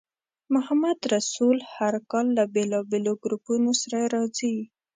[0.53, 4.55] محمدرسول هر کال له بېلابېلو ګروپونو سره راځي.